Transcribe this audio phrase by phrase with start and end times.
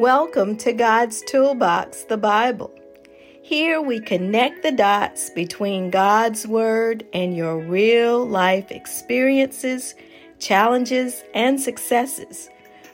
[0.00, 2.74] Welcome to God's Toolbox, the Bible.
[3.42, 9.94] Here we connect the dots between God's Word and your real life experiences,
[10.38, 12.48] challenges, and successes.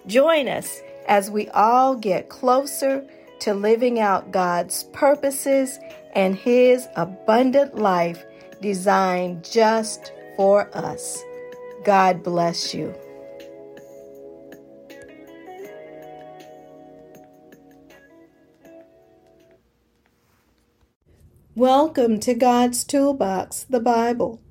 [0.09, 3.07] Join us as we all get closer
[3.39, 5.79] to living out God's purposes
[6.13, 8.25] and His abundant life
[8.61, 11.23] designed just for us.
[11.85, 12.93] God bless you.
[21.57, 24.43] Welcome to God's Toolbox, the Bible.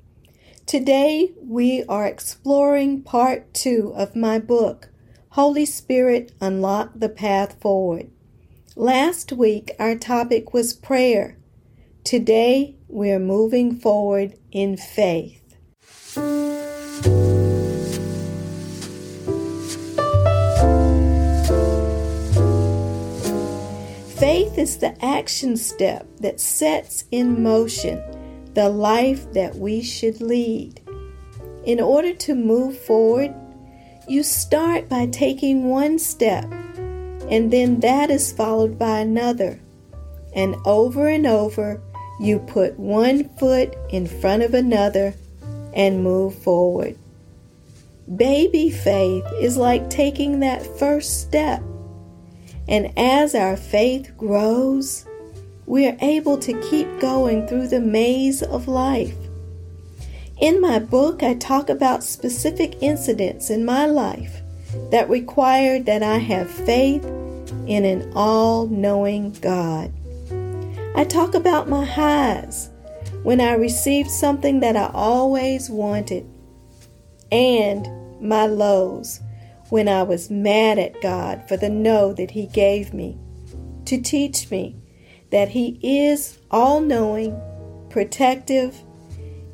[0.65, 4.89] Today we are exploring part two of my book,
[5.29, 8.09] Holy Spirit Unlock the Path Forward.
[8.75, 11.37] Last week our topic was prayer.
[12.03, 15.57] Today we're moving forward in faith.
[24.17, 28.01] Faith is the action step that sets in motion
[28.53, 30.79] the life that we should lead.
[31.65, 33.35] In order to move forward,
[34.07, 36.45] you start by taking one step,
[37.29, 39.59] and then that is followed by another.
[40.33, 41.81] And over and over,
[42.17, 45.13] you put one foot in front of another
[45.73, 46.97] and move forward.
[48.15, 51.61] Baby faith is like taking that first step
[52.67, 55.05] and as our faith grows,
[55.65, 59.15] we are able to keep going through the maze of life.
[60.39, 64.41] In my book, I talk about specific incidents in my life
[64.91, 67.05] that required that I have faith
[67.67, 69.93] in an all knowing God.
[70.95, 72.69] I talk about my highs
[73.23, 76.29] when I received something that I always wanted,
[77.31, 77.89] and
[78.21, 79.19] my lows
[79.69, 83.17] when I was mad at God for the no that He gave me,
[83.85, 84.75] to teach me
[85.31, 87.39] that He is all knowing,
[87.89, 88.77] protective,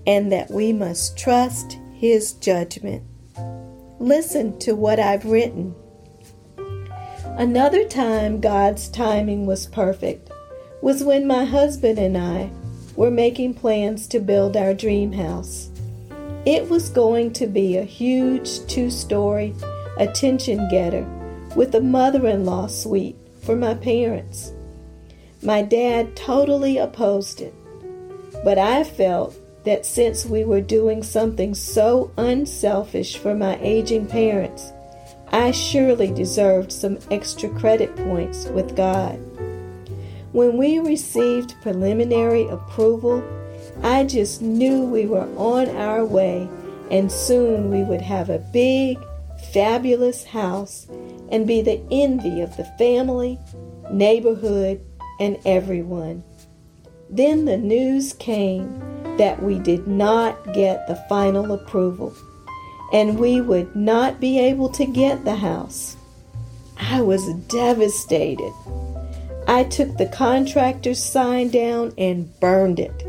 [0.06, 3.03] and that we must trust His judgment.
[4.00, 5.75] Listen to what I've written.
[7.38, 10.30] Another time God's timing was perfect
[10.81, 12.52] was when my husband and I
[12.96, 15.69] were making plans to build our dream house.
[16.46, 19.56] It was going to be a huge two story
[20.01, 21.06] attention getter
[21.56, 24.51] with a mother in law suite for my parents.
[25.44, 27.53] My dad totally opposed it,
[28.44, 34.72] but I felt that since we were doing something so unselfish for my aging parents,
[35.31, 39.19] I surely deserved some extra credit points with God.
[40.31, 43.23] When we received preliminary approval,
[43.84, 46.50] I just knew we were on our way
[46.90, 48.97] and soon we would have a big,
[49.53, 50.88] fabulous house
[51.29, 53.40] and be the envy of the family,
[53.91, 54.81] neighborhood,
[55.19, 56.24] and everyone.
[57.09, 62.16] Then the news came that we did not get the final approval
[62.94, 65.96] and we would not be able to get the house.
[66.78, 68.53] I was devastated.
[69.47, 73.06] I took the contractor's sign down and burned it.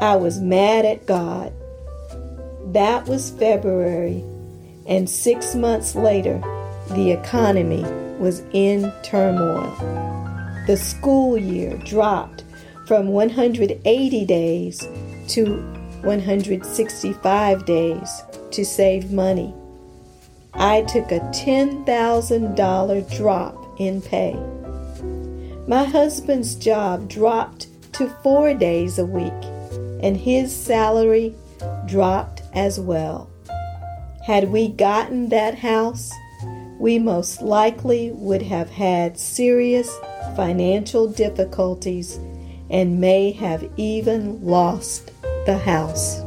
[0.00, 1.52] I was mad at God.
[2.72, 4.24] That was February
[4.86, 6.38] and six months later,
[6.90, 7.82] the economy
[8.18, 9.74] was in turmoil.
[10.66, 12.44] The school year dropped
[12.86, 14.86] from 180 days
[15.28, 15.56] to
[16.02, 19.54] 165 days to save money.
[20.52, 24.36] I took a $10,000 drop in pay.
[25.66, 29.32] My husband's job dropped to four days a week,
[30.02, 31.34] and his salary
[31.86, 33.30] dropped as well.
[34.24, 36.10] Had we gotten that house,
[36.78, 39.94] we most likely would have had serious
[40.34, 42.18] financial difficulties
[42.70, 45.10] and may have even lost
[45.44, 46.22] the house.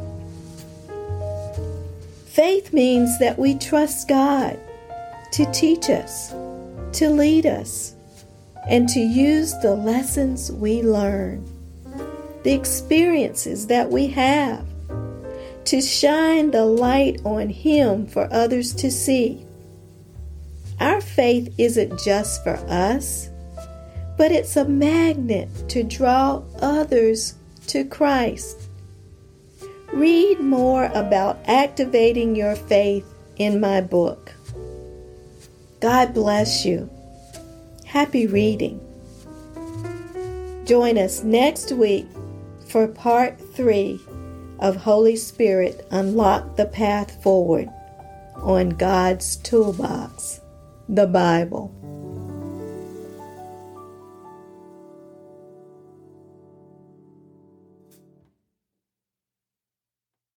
[2.28, 4.60] Faith means that we trust God
[5.32, 6.30] to teach us,
[7.00, 7.96] to lead us,
[8.70, 11.44] and to use the lessons we learn,
[12.44, 14.64] the experiences that we have
[15.68, 19.46] to shine the light on Him for others to see.
[20.80, 23.30] Our faith isn't just for us,
[24.18, 27.36] but it's a magnet to draw others
[27.68, 28.70] to Christ.
[29.92, 33.06] Read more about activating your faith
[33.36, 34.32] in my book.
[35.82, 36.90] God bless you.
[37.86, 38.80] Happy reading.
[40.64, 42.08] Join us next week
[42.68, 44.00] for part three
[44.60, 47.70] of Holy Spirit unlock the path forward
[48.36, 50.42] on God's toolbox,
[50.88, 51.74] the Bible.